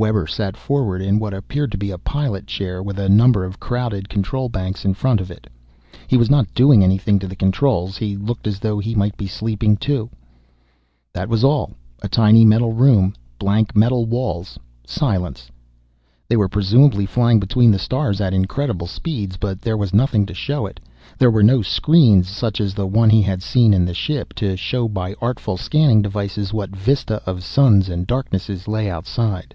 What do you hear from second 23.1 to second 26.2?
he had seen in the ship, to show by artful scanning